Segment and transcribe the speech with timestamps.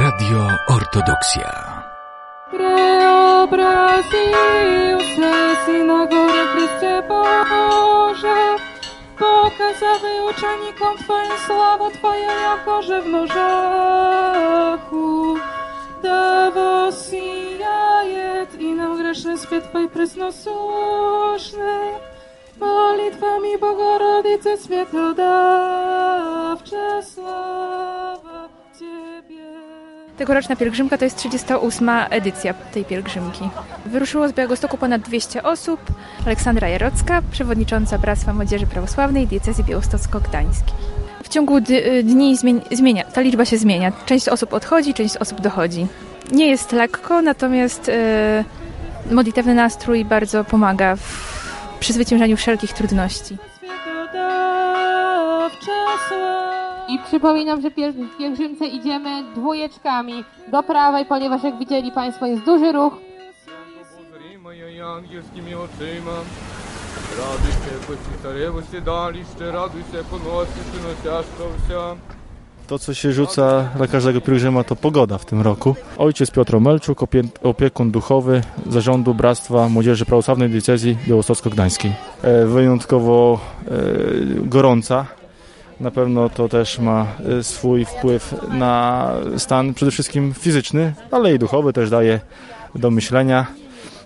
[0.00, 1.82] Radio Ortodoksja.
[2.50, 4.10] Preobraził
[5.00, 5.32] się
[5.66, 8.56] synagoga Chryste Boże,
[9.18, 12.84] pokazały uczennikom Twoim sławę Twoją jako w
[13.26, 15.34] żachu.
[16.02, 21.78] Dawo sijajet i na grzeszny swy Twoj presnosłuszny,
[22.60, 28.48] molitwami Bogorodice Światodawcze sława
[30.22, 31.88] Tegoroczna pielgrzymka to jest 38.
[32.10, 33.48] edycja tej pielgrzymki.
[33.86, 35.80] Wyruszyło z Białegostoku ponad 200 osób.
[36.26, 40.74] Aleksandra Jarocka, przewodnicząca Bractwa Młodzieży Prawosławnej Diecezji Białostocko-Gdańskiej.
[41.24, 43.92] W ciągu d- dni zmien- zmienia, ta liczba się zmienia.
[44.06, 45.86] Część osób odchodzi, część osób dochodzi.
[46.32, 48.44] Nie jest lekko, natomiast e,
[49.10, 51.32] modlitewny nastrój bardzo pomaga w
[51.80, 53.36] przezwyciężaniu wszelkich trudności.
[56.88, 62.44] I przypominam, że piel w pielgrzymce idziemy dwójeczkami do prawej, ponieważ jak widzieli Państwo jest
[62.44, 62.94] duży ruch.
[64.96, 66.16] Angielskimi oczyma.
[67.18, 69.98] Raduj się, się daliście, raduj się,
[71.68, 71.96] się.
[72.66, 75.76] To, co się rzuca dla każdego pielgrzyma, to pogoda w tym roku.
[75.98, 76.98] Ojciec Piotr Melczuk,
[77.42, 81.92] opiekun duchowy Zarządu Bractwa Młodzieży Prawosławnej Diecezji Białostocko-Gdańskiej.
[82.22, 83.70] E, wyjątkowo e,
[84.48, 85.06] gorąca
[85.82, 87.06] na pewno to też ma
[87.38, 92.20] e, swój wpływ na stan przede wszystkim fizyczny, ale i duchowy też daje
[92.74, 93.46] do myślenia.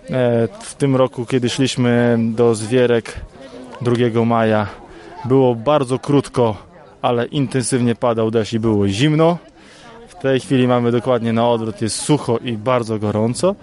[0.09, 3.21] E, w tym roku, kiedy szliśmy do Zwierek
[3.81, 4.67] 2 maja,
[5.25, 6.67] było bardzo krótko
[7.01, 9.37] ale intensywnie padał deszcz i było zimno.
[10.07, 13.55] W tej chwili mamy dokładnie na odwrót, jest sucho i bardzo gorąco.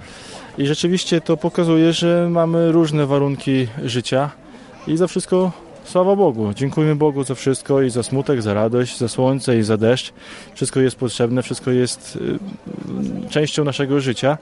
[0.59, 4.31] I rzeczywiście to pokazuje, że mamy różne warunki życia
[4.87, 5.53] i za wszystko
[5.85, 6.55] sława Bogu.
[6.55, 10.13] Dziękujemy Bogu za wszystko i za smutek, za radość, za słońce i za deszcz.
[10.55, 12.19] Wszystko jest potrzebne, wszystko jest
[13.27, 14.39] y, częścią naszego życia.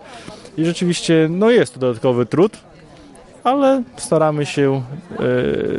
[0.57, 2.59] I rzeczywiście no jest to dodatkowy trud,
[3.44, 5.22] ale staramy się e,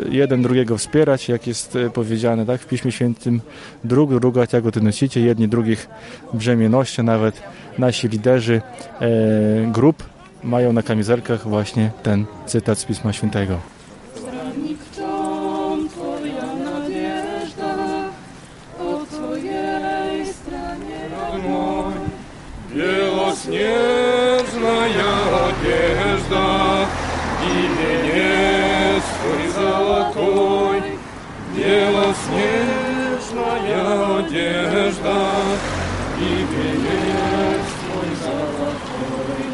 [0.10, 3.42] jeden drugiego wspierać, jak jest e, powiedziane tak, w Piśmie Świętym,
[3.84, 5.90] drug druga jak ty nosicie, jedni drugich
[6.34, 7.44] brzemienoście, nawet
[7.78, 8.62] nasi liderzy
[9.02, 9.10] e,
[9.72, 10.04] grup
[10.44, 13.73] mają na kamizelkach właśnie ten cytat z Pisma Świętego.
[27.43, 30.83] и венец твой золотой,
[31.57, 35.19] белоснежная одежда
[36.21, 39.47] и венец твой золотой.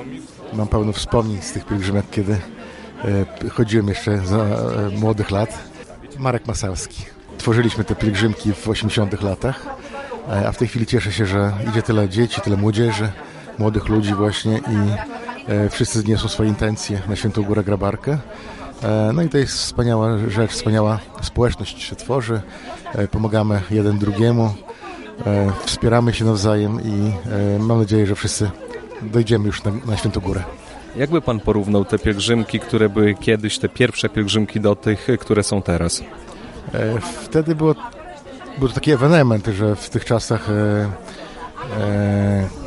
[0.00, 0.24] Аминь.
[0.52, 2.36] Mam pełno wspomnień z tych pielgrzymek, kiedy
[3.42, 5.58] e, chodziłem jeszcze za e, młodych lat.
[6.18, 7.04] Marek Masalski.
[7.38, 9.66] Tworzyliśmy te pielgrzymki w 80 latach,
[10.28, 13.12] e, a w tej chwili cieszę się, że idzie tyle dzieci, tyle młodzieży,
[13.58, 15.18] młodych ludzi właśnie i e,
[15.69, 18.17] wszyscy niosą swoje intencje na Świętą Górę Grabarkę.
[18.83, 22.41] E, No i to jest wspaniała rzecz, wspaniała społeczność się tworzy.
[22.95, 24.53] E, Pomagamy jeden drugiemu,
[25.25, 27.11] e, wspieramy się nawzajem i
[27.55, 28.51] e, mam nadzieję, że wszyscy
[29.01, 30.43] dojdziemy już na, na Świętą Górę.
[30.95, 35.61] Jakby pan porównał te pielgrzymki, które były kiedyś, te pierwsze pielgrzymki do tych, które są
[35.61, 36.01] teraz?
[36.73, 37.75] E, Wtedy było,
[38.59, 40.89] był to taki ewenement, że w tych czasach e, e,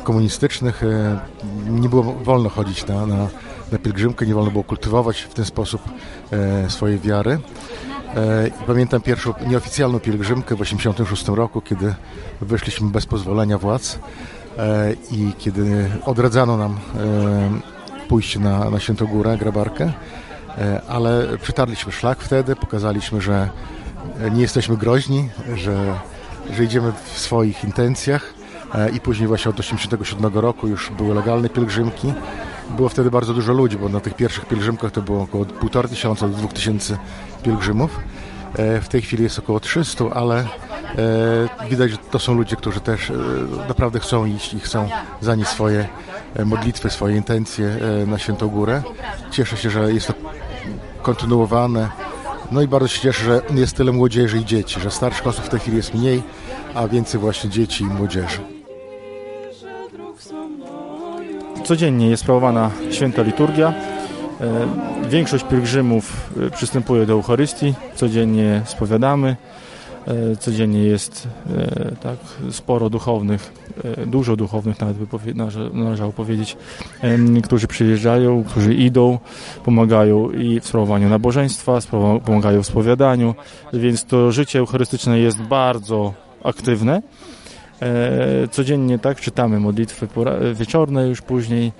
[0.03, 1.19] komunistycznych e,
[1.69, 3.27] nie było wolno chodzić na, na,
[3.71, 5.81] na pielgrzymkę, nie wolno było kultywować w ten sposób
[6.31, 7.39] e, swojej wiary.
[8.15, 11.95] E, Pamiętam pierwszą nieoficjalną pielgrzymkę w 1986 roku, kiedy
[12.41, 13.99] wyszliśmy bez pozwolenia władz
[14.57, 17.77] e, i kiedy odradzano nam e,
[18.07, 19.93] pójście na, na Świętą Górę, Grabarkę,
[20.57, 23.49] e, ale przytarliśmy szlak wtedy, pokazaliśmy, że
[24.19, 25.99] e, nie jesteśmy groźni, że,
[26.53, 28.36] że idziemy w swoich intencjach e,
[28.93, 32.13] i później właśnie od 1987 roku już były legalne pielgrzymki.
[32.69, 36.27] Było wtedy bardzo dużo ludzi, bo na tych pierwszych pielgrzymkach to było około 1,5 tysiąca
[36.27, 36.97] do 2 tysięcy
[37.43, 37.99] pielgrzymów.
[38.57, 40.45] E, W tej chwili jest około 300, ale e,
[41.69, 43.13] widać, że to są ludzie, którzy też e,
[43.67, 44.89] naprawdę chcą iść i chcą
[45.21, 45.87] zanieść swoje
[46.35, 48.81] e, modlitwy, swoje intencje e, na Świętą Górę.
[49.31, 50.13] Cieszę się, że jest to
[51.01, 51.89] kontynuowane.
[52.51, 55.49] No i bardzo się cieszę, że jest tyle młodzieży i dzieci, że starszych osób w
[55.49, 56.23] tej chwili jest mniej,
[56.75, 58.56] a więcej właśnie dzieci i młodzieży.
[61.67, 63.73] Codziennie jest sprawowana święta liturgia.
[64.41, 64.67] E,
[65.09, 69.35] Większość pielgrzymów e, przystępuje do Eucharystii, codziennie spowiadamy,
[70.07, 71.27] e, codziennie jest
[72.03, 72.17] tak
[72.51, 73.53] sporo duchownych,
[74.05, 75.07] dużo duchownych nawet by
[75.73, 76.57] należało powiedzieć,
[77.43, 79.19] którzy przyjeżdżają, którzy idą,
[79.63, 81.79] pomagają i w sprawowaniu nabożeństwa,
[82.25, 83.35] pomagają w spowiadaniu,
[83.73, 87.01] więc to życie eucharystyczne jest bardzo aktywne.
[87.81, 90.07] E, codziennie tak czytamy modlitwy
[90.53, 91.71] wieczorne już później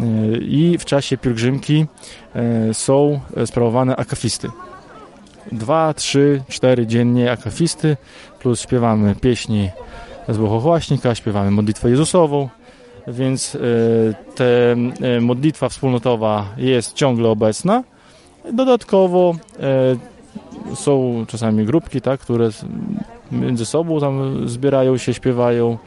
[0.00, 0.04] e,
[0.36, 1.86] i w czasie pielgrzymki
[2.34, 4.48] e, są sprawowane akafisty.
[5.52, 7.96] Dwa, trzy, cztery dziennie akafisty,
[8.38, 9.70] plus śpiewamy pieśni
[10.28, 12.48] z Bohochłaśnika, śpiewamy modlitwę Jezusową,
[13.08, 13.58] więc
[14.34, 14.44] ta
[15.20, 17.84] modlitwa wspólnotowa jest ciągle obecna.
[18.52, 19.34] Dodatkowo
[20.74, 22.50] są czasami grupki, tak, które
[23.32, 25.78] między sobą tam zbierają się, śpiewają.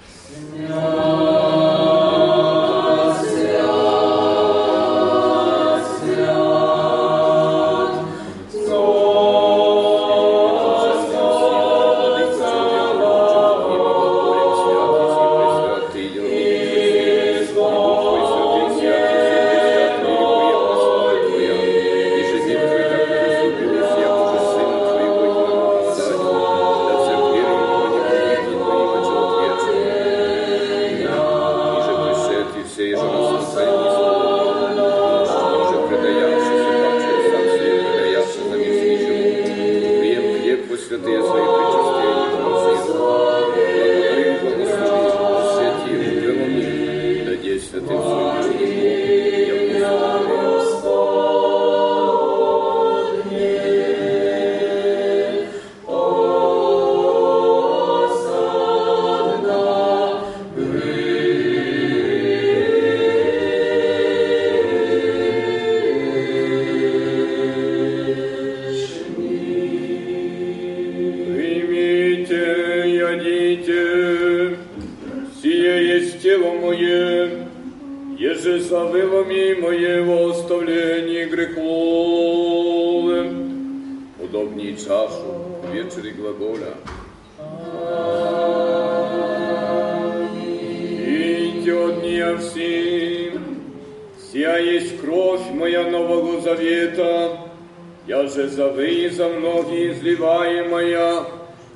[98.47, 101.24] зови за многие изливаемая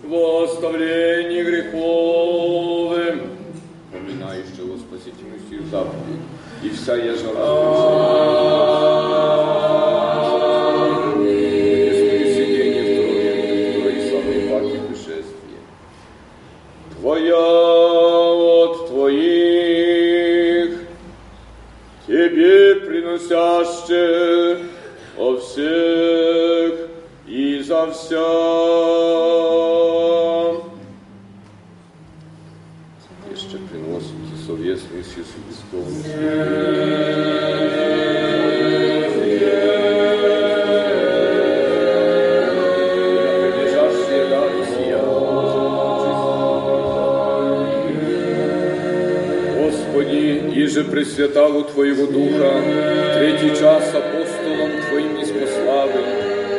[0.03, 3.21] во оставление греховым.
[3.91, 6.21] Поминающего Спасителю Сию заповедь,
[6.63, 8.18] и вся я жара
[50.79, 52.53] Иже пресвяталу Твоего Духа,
[53.13, 56.05] третий час апостолом Твоим неспославим,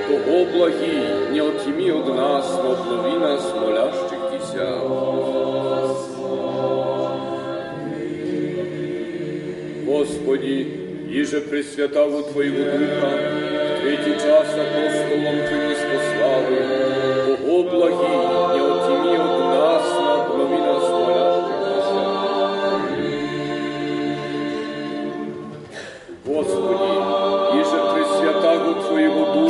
[0.09, 4.69] то, о благий, не отъеми от нас, но обнови нас, молящих Тися.
[9.87, 10.67] Господи,
[11.11, 13.11] иже пресвяталу Твоего Духа,
[13.79, 16.67] в третий час апостолом Твоим неспославим,
[17.39, 17.63] то, о
[26.31, 29.50] Господи, иже пресвятаго Твоего Духа,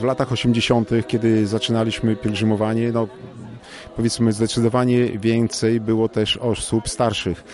[0.00, 3.08] W latach 80., kiedy zaczynaliśmy pielgrzymowanie, no
[3.96, 7.44] powiedzmy zdecydowanie więcej było też osób starszych,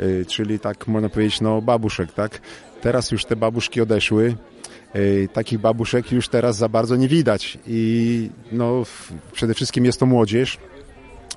[0.00, 2.40] y, czyli tak można powiedzieć, no babuszek, tak?
[2.80, 4.36] Teraz już te babuszki odeszły,
[4.96, 8.82] y, takich babuszek już teraz za bardzo nie widać i no
[9.32, 10.58] przede wszystkim jest to młodzież,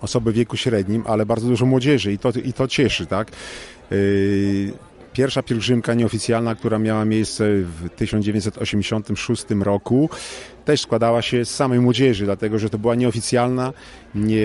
[0.01, 3.31] osoby w wieku średnim, ale bardzo dużo młodzieży i to, i to cieszy, tak?
[5.19, 10.09] Y, pierwsza pielgrzymka nieoficjalna, która miała miejsce w 1986 roku,
[10.65, 13.73] też składała się z samej młodzieży, dlatego że to była nieoficjalna.
[14.15, 14.37] Nie,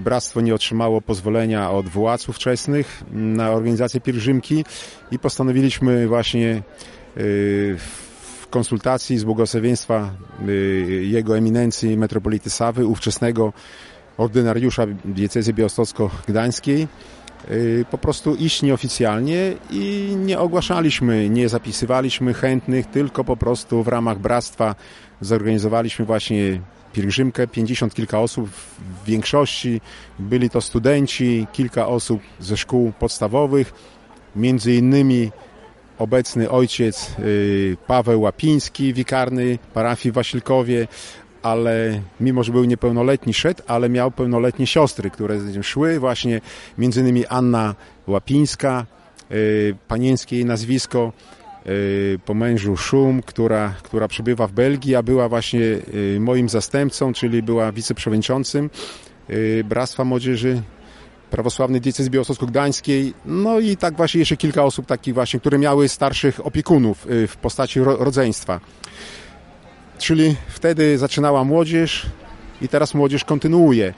[0.00, 4.64] bractwo nie otrzymało pozwolenia od władz ówczesnych na organizację pielgrzymki
[5.10, 6.62] i postanowiliśmy właśnie
[7.76, 10.10] w konsultacji z błogosławieństwa
[11.02, 13.52] jego eminencji metropolity Sawy, ówczesnego
[14.18, 16.86] ordynariusza diecezji białostocko-gdańskiej,
[17.90, 24.18] po prostu iść nieoficjalnie i nie ogłaszaliśmy, nie zapisywaliśmy chętnych, tylko po prostu w ramach
[24.18, 24.74] bractwa
[25.20, 26.60] zorganizowaliśmy właśnie
[26.92, 29.80] pielgrzymkę, 50 kilka osób, w większości.
[30.18, 33.72] Byli to studenci, kilka osób ze szkół podstawowych,
[34.36, 35.30] między innymi
[35.98, 37.10] obecny ojciec
[37.86, 40.88] Paweł Łapiński, wikarny parafii w Wasilkowie,
[41.42, 46.40] ale mimo, że był niepełnoletni, szedł, ale miał pełnoletnie siostry, które szły, właśnie
[46.78, 47.74] między innymi Anna
[48.06, 48.86] Łapińska,
[49.88, 51.12] panieńskie jej nazwisko,
[52.24, 55.60] po mężu Szum, która, która przebywa w Belgii, a była właśnie
[56.20, 58.70] moim zastępcą, czyli była wiceprzewodniczącym
[59.64, 60.62] Bractwa Młodzieży
[61.30, 63.14] Prawosławnej Diecezji Białostocko-Gdańskiej.
[63.24, 67.80] No i tak właśnie jeszcze kilka osób takich właśnie, które miały starszych opiekunów w postaci
[67.80, 68.60] rodzeństwa.
[70.02, 72.06] Czyli wtedy zaczynała młodzież
[72.62, 73.94] i teraz młodzież kontynuuje.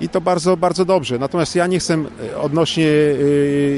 [0.00, 1.18] I to bardzo, bardzo dobrze.
[1.18, 2.04] Natomiast ja nie chcę
[2.40, 2.86] odnośnie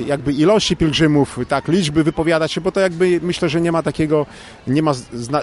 [0.07, 4.27] jakby ilości pielgrzymów, tak, liczby wypowiadać się, bo to jakby myślę, że nie ma takiego,
[4.67, 4.93] nie ma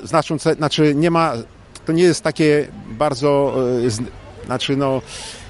[0.04, 1.34] znaczące, znaczy nie ma,
[1.86, 3.56] to nie jest takie bardzo,
[4.46, 5.02] znaczy no,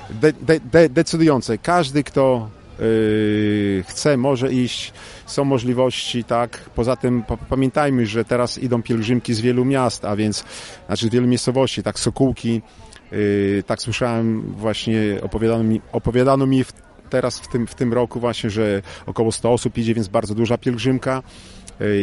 [0.09, 1.57] de, de, de, decydujące.
[1.57, 2.49] Każdy, kto
[3.87, 4.93] chce, może iść,
[5.25, 6.69] są możliwości, tak.
[6.75, 10.43] Poza tym pamiętajmy, że teraz idą pielgrzymki z wielu miast, a więc,
[10.87, 12.61] znaczy z wielu miejscowości, tak, Sokółki,
[13.65, 16.73] tak słyszałem właśnie, opowiadano mi, opowiadano mi w,
[17.09, 20.57] teraz w tym, w tym roku właśnie, że około 100 osób idzie, więc bardzo duża
[20.57, 21.23] pielgrzymka.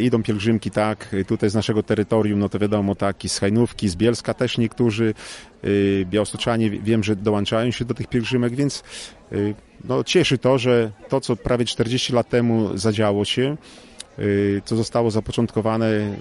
[0.02, 3.96] Idą pielgrzymki, tak, tutaj z naszego terytorium, no to wiadomo, tak, i z Hajnówki, z
[3.96, 5.14] Bielska też niektórzy,
[6.04, 8.82] białostoczanie wiem, że dołączają się do tych pielgrzymek, więc
[9.84, 13.56] no, cieszy to, że to, co prawie 40 lat temu zadziało się,
[14.64, 16.16] co zostało zapoczątkowane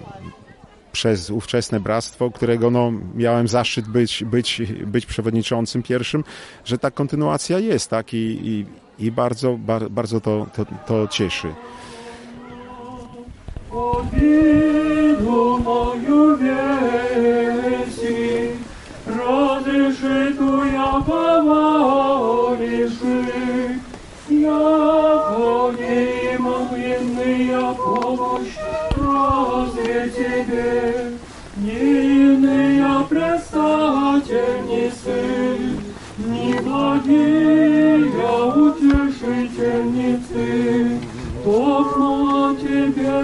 [0.92, 6.24] przez ówczesne bractwo, którego no, miałem zaszczyt być, być, być przewodniczącym pierwszym,
[6.66, 8.66] że ta kontynuacja jest, tak, i, i,
[9.06, 11.48] i bardzo, bar, bardzo to, to, to cieszy.
[13.78, 18.56] Обиду мою веси,
[19.06, 22.90] разреши ту я повалиши,
[24.30, 28.58] яко неимоглинная помощь,
[28.98, 31.12] разве тебе
[31.58, 35.18] не иные предстательницы,
[36.18, 38.06] не благие
[38.56, 41.00] утешительницы,
[41.48, 43.24] Токмо тебе,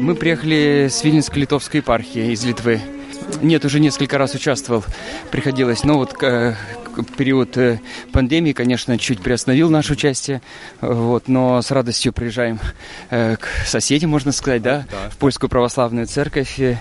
[0.00, 2.80] Мы приехали с Вильнюско-Литовской епархии из Литвы.
[3.42, 4.84] Нет, уже несколько раз участвовал,
[5.30, 5.84] приходилось.
[5.84, 6.54] Но вот э,
[7.16, 7.80] период э,
[8.12, 10.42] пандемии, конечно, чуть приостановил наше участие.
[10.80, 12.58] Вот, но с радостью приезжаем
[13.10, 16.78] э, к соседям, можно сказать, да, в Польскую православную церковь, э,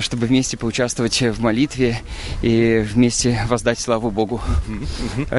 [0.00, 2.00] чтобы вместе поучаствовать в молитве
[2.42, 4.40] и вместе воздать славу Богу.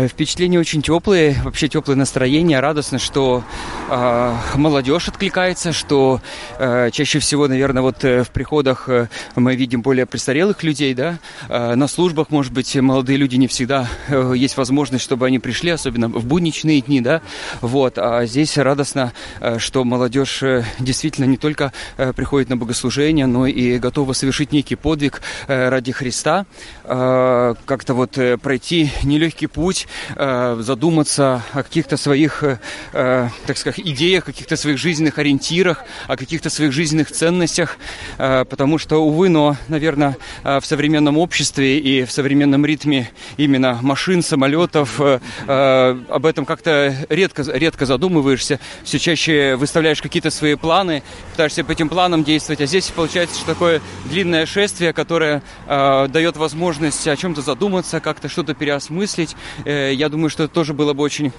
[0.08, 3.44] Впечатления очень теплые, вообще теплое настроение, радостно, что
[3.90, 6.22] э, молодежь откликается, что
[6.58, 8.90] чаще всего, наверное, вот в приходах
[9.36, 14.58] мы видим более престарелых людей, да, на службах, может быть, молодые люди не всегда есть
[14.58, 17.22] возможность, чтобы они пришли, особенно в будничные дни, да,
[17.62, 23.26] вот, а здесь радостно, э, что молодежь э, действительно не только э, приходит на богослужение,
[23.26, 26.46] но и готова совершить некий подвиг э, ради Христа,
[26.84, 32.60] э, как-то вот э, пройти нелегкий путь, э, задуматься о каких-то своих, э,
[32.94, 37.78] э, так сказать, идеях, каких-то своих жизненных ориентирах, о каких-то своих жизненных ценностях,
[38.18, 43.80] э, потому что, увы, но, наверное, э, в современном обществе и в современном ритме именно
[43.94, 50.56] машин, самолетов, э, э, об этом как-то редко, редко задумываешься, все чаще выставляешь какие-то свои
[50.56, 56.08] планы, пытаешься по этим планам действовать, а здесь получается что такое длинное шествие, которое э,
[56.08, 59.36] дает возможность о чем-то задуматься, как-то что-то переосмыслить.
[59.66, 61.32] Я думаю, что это тоже было бы очень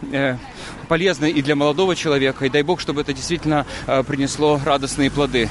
[0.88, 3.66] полезно и для молодого человека, и дай бог, чтобы это действительно
[4.06, 5.48] принесло радостные плоды.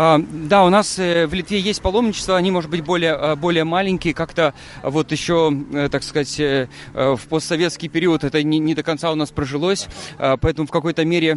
[0.00, 3.64] А, да, у нас э, в Литве есть паломничество, они, может быть, более, э, более
[3.64, 8.84] маленькие, как-то вот еще, э, так сказать, э, в постсоветский период это не, не до
[8.84, 9.88] конца у нас прожилось,
[10.18, 11.36] поэтому в какой-то мере,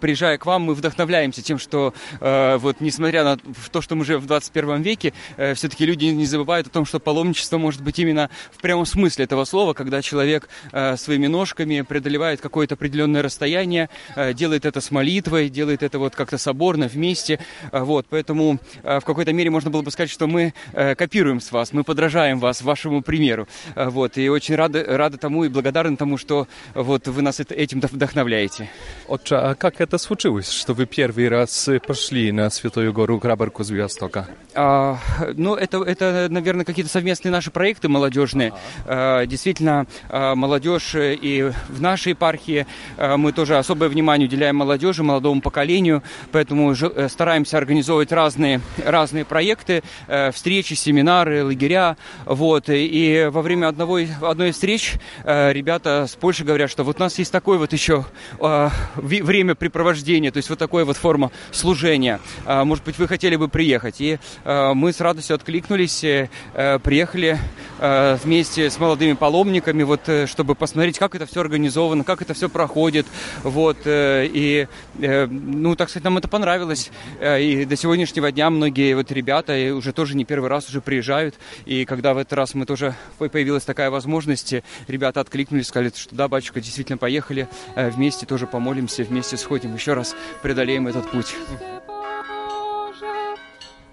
[0.00, 3.38] приезжая к вам, мы вдохновляемся тем, что вот несмотря на
[3.70, 5.12] то, что мы живем в 21 веке,
[5.54, 9.44] все-таки люди не забывают о том, что паломничество может быть именно в прямом смысле этого
[9.44, 10.48] слова, когда человек
[10.96, 13.90] своими ножками преодолевает какое-то определенное расстояние,
[14.34, 17.38] делает это с молитвой, делает это вот как-то соборно, вместе,
[17.70, 21.40] э, вот, поэтому э, в какой-то мере можно было бы сказать, что мы э, копируем
[21.40, 25.48] с вас, мы подражаем вас, вашему примеру, Э, вот, и очень рады, рады тому и
[25.48, 28.68] благодарны тому, что вот вы нас этим вдохновляете.
[29.08, 33.70] Отче, а как это случилось, что вы первый раз пошли на Святую гору Грабарку с
[33.70, 34.28] Востока?
[34.54, 34.98] А,
[35.34, 38.52] ну, это, это, наверное, какие-то совместные наши проекты молодежные.
[38.86, 42.66] А, действительно, молодежь и в нашей епархии
[42.98, 50.30] мы тоже особое внимание уделяем молодежи, молодому поколению, поэтому стараемся организовывать разные, разные проекты, э,
[50.30, 51.96] встречи, семинары, лагеря.
[52.26, 52.64] Вот.
[52.68, 57.02] И во время одного, одной из встреч э, ребята с Польши говорят, что вот у
[57.02, 58.04] нас есть такое вот еще
[58.38, 62.20] ви- времяпрепровождение, то есть вот такая вот форма служения.
[62.46, 64.00] Может быть, вы хотели бы приехать.
[64.00, 67.38] И э, мы с радостью откликнулись, э, э, приехали
[67.78, 72.34] э, вместе с молодыми паломниками, вот, э, чтобы посмотреть, как это все организовано, как это
[72.34, 73.06] все проходит.
[73.42, 74.68] Вот, э, и,
[75.00, 76.90] э, ну, так сказать, нам это понравилось.
[77.20, 80.80] Э, И до сегодняшнего дня многие вот ребята и уже тоже не первый раз уже
[80.80, 81.36] приезжают.
[81.64, 84.52] И когда в этот раз мы тоже по- появилась такая возможность,
[84.88, 89.94] ребята откликнулись, сказали, что да, батюшка, действительно поехали, э, вместе тоже помолимся, вместе сходим, еще
[89.94, 91.36] раз преодолеем этот путь.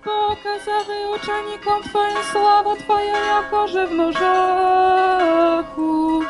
[0.04, 6.22] Pokazały uczennikom Twoją sławę Twoją, jako morzachu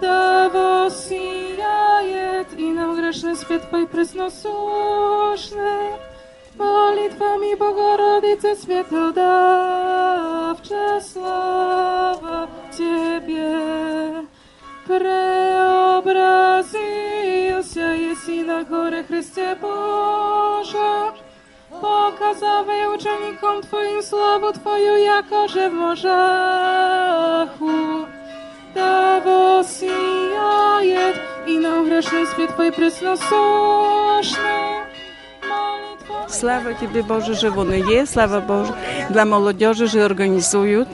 [0.00, 6.11] dawo sijajet i nam grzeszny świat Twój prysnosłuszny.
[6.58, 13.50] Molitwami Bogorodice światodawcze sława Ciebie.
[14.86, 16.72] Preobrazil
[17.74, 21.12] się jesi na chore Chryste Boże.
[21.80, 27.66] Pokazały uczennikom Twoim sławę Twoją, jako że w morzachu
[28.74, 31.16] dawo sijajet
[31.46, 34.81] i na grzeszny świat Twój prysnosłuszny.
[36.41, 38.73] Слава тебе, Боже, że воно є, слава Богу,
[39.09, 40.85] dla молодежи, że organizują.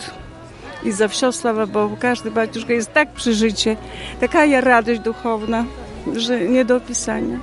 [0.85, 3.77] I za все, слава Богу, każdy батюшка jest tak przy życie,
[4.19, 5.65] taka radość duchowna,
[6.15, 7.39] że nie do opisania.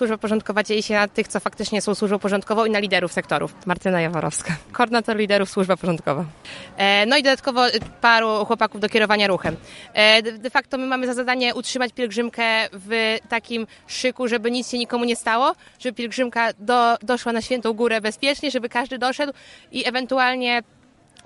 [0.00, 3.54] Służba porządkowa dzieje się na tych, co faktycznie są służbą porządkową i na liderów sektorów.
[3.66, 6.24] Martyna Jaworowska, koordynator liderów służba porządkowa.
[6.76, 9.56] E, no i dodatkowo e, paru chłopaków do kierowania ruchem.
[9.94, 14.78] E, de facto my mamy za zadanie utrzymać pielgrzymkę w takim szyku, żeby nic się
[14.78, 19.32] nikomu nie stało, żeby pielgrzymka do, doszła na Świętą Górę bezpiecznie, żeby każdy doszedł
[19.72, 20.62] i ewentualnie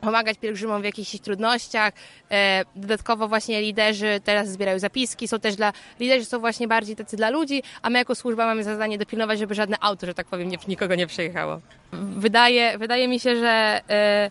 [0.05, 1.93] pomagać pielgrzymom w jakichś trudnościach.
[2.31, 7.17] E, dodatkowo właśnie liderzy teraz zbierają zapiski, są też dla, liderzy są właśnie bardziej tacy
[7.17, 10.27] dla ludzi, a my jako służba mamy za zadanie dopilnować, żeby żadne auto, że tak
[10.27, 11.61] powiem, nie, nikogo nie przejechało.
[11.93, 14.31] Wydaje, wydaje mi się, że e,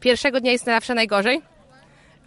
[0.00, 1.51] pierwszego dnia jest zawsze najgorzej.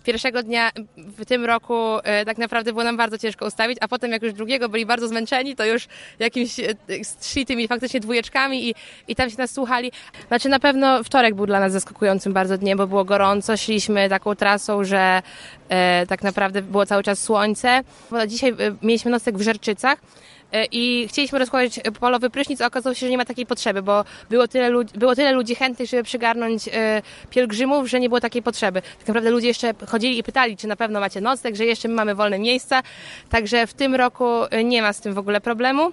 [0.06, 4.12] Pierwszego dnia w tym roku e, tak naprawdę było nam bardzo ciężko ustawić, a potem
[4.12, 5.88] jak już drugiego byli bardzo zmęczeni, to już
[6.20, 6.74] jakimś e,
[7.22, 8.76] szli tymi faktycznie dwójeczkami i,
[9.08, 9.92] i tam się nas słuchali.
[10.28, 14.36] Znaczy na pewno wtorek był dla nas zaskakującym bardzo dniem, bo było gorąco, szliśmy taką
[14.36, 15.22] trasą, że
[15.70, 17.82] e, tak naprawdę było cały czas słońce.
[18.12, 20.00] Bo dzisiaj e, mieliśmy nocek w Żerczycach,
[20.72, 24.48] i chcieliśmy rozkładać polowy prysznic, a okazało się, że nie ma takiej potrzeby, bo było
[24.48, 28.82] tyle, ludzi, było tyle ludzi chętnych, żeby przygarnąć e, pielgrzymów, że nie było takiej potrzeby.
[28.82, 31.94] Tak naprawdę ludzie jeszcze chodzili i pytali, czy na pewno macie nocleg, że jeszcze my
[31.94, 32.84] mamy wolne miejsca,
[33.30, 35.92] także w tym roku e, nie ma z tym w ogóle problemu.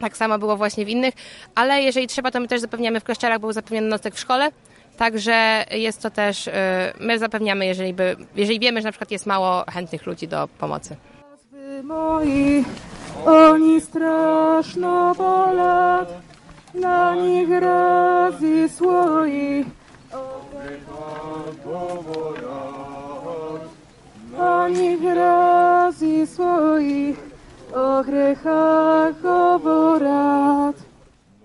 [0.00, 1.14] Tak samo było właśnie w innych,
[1.54, 4.50] ale jeżeli trzeba, to my też zapewniamy w kościołach, był zapewniony nocleg w szkole,
[4.98, 9.26] Także jest to też, e, my zapewniamy, jeżeli, by, jeżeli wiemy, że na przykład jest
[9.26, 10.96] mało chętnych ludzi do pomocy.
[11.82, 12.64] moi,
[13.26, 16.22] oni straszno bolat,
[16.74, 19.64] na nich razy słoi.
[24.38, 27.16] Na nich razy słoi,
[27.74, 30.76] o grzechach oborat.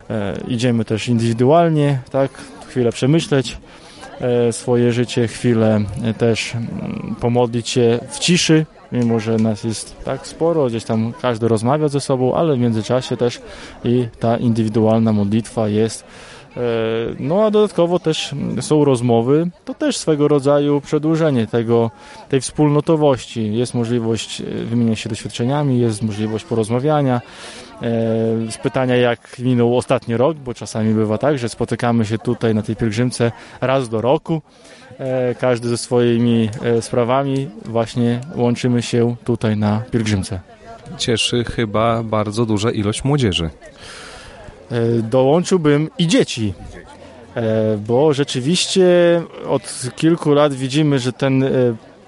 [0.09, 2.31] E, idziemy też indywidualnie, tak,
[2.67, 3.57] chwilę przemyśleć
[4.19, 10.03] e, swoje życie, chwilę e, też mm, pomodlić się w ciszy, mimo że nas jest
[10.03, 13.41] tak sporo, gdzieś tam każdy rozmawia ze sobą, ale w międzyczasie też
[13.83, 16.03] i ta indywidualna modlitwa jest.
[16.57, 16.59] E,
[17.19, 21.91] No a dodatkowo też są rozmowy, to też swego rodzaju przedłużenie tego,
[22.29, 23.53] tej wspólnotowości.
[23.53, 27.21] Jest możliwość e, wymienienia się doświadczeniami, jest możliwość porozmawiania,
[28.49, 32.61] z pytania, jak minął ostatni rok, bo czasami bywa tak, że spotykamy się tutaj na
[32.61, 34.41] tej pielgrzymce raz do roku.
[35.39, 36.49] Każdy ze swoimi
[36.81, 40.39] sprawami właśnie łączymy się tutaj na pielgrzymce.
[40.97, 43.49] Cieszy chyba bardzo duża ilość młodzieży.
[45.01, 46.53] Dołączyłbym i dzieci
[47.87, 48.85] bo rzeczywiście
[49.47, 51.45] od kilku lat widzimy, że ten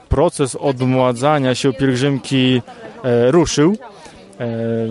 [0.10, 2.62] proces odmładzania się pielgrzymki
[3.28, 3.78] ruszył.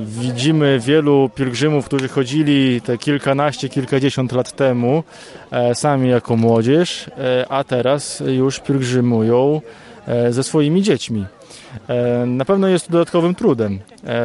[0.04, 5.02] Widzimy wielu pielgrzymów, którzy chodzili te kilkanaście, kilkadziesiąt lat temu,
[5.74, 7.11] sami jako młodzież,
[7.48, 9.61] a teraz już pielgrzymują
[10.30, 11.26] ze swoimi dziećmi.
[12.26, 13.78] Na pewno jest to dodatkowym trudem,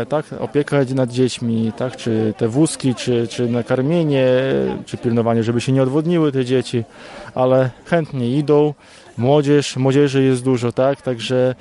[0.10, 0.26] tak?
[0.40, 1.96] Opiekać nad dziećmi, tak?
[1.96, 4.28] Czy te wózki, czy, czy nakarmienie,
[4.86, 6.84] czy pilnowanie, żeby się nie odwodniły te dzieci,
[7.36, 8.74] ale chętnie idą
[9.19, 11.03] Młodzież, młodzieży jest dużo, tak?
[11.03, 11.55] Także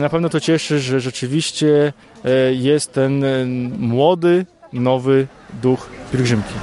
[0.00, 1.92] na pewno to cieszy, że rzeczywiście
[2.52, 3.24] jest ten
[3.78, 5.26] młody, nowy
[5.62, 6.54] duch pielgrzymki.